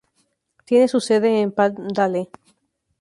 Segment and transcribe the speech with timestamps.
[0.65, 2.31] Tiene su sede en Palmdale.